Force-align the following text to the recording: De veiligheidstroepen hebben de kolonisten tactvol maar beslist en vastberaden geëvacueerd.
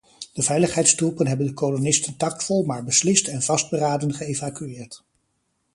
De 0.33 0.41
veiligheidstroepen 0.43 1.27
hebben 1.27 1.45
de 1.47 1.53
kolonisten 1.53 2.17
tactvol 2.17 2.63
maar 2.65 2.83
beslist 2.83 3.27
en 3.27 3.41
vastberaden 3.41 4.13
geëvacueerd. 4.13 5.03